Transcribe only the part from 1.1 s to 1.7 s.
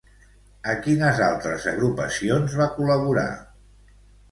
altres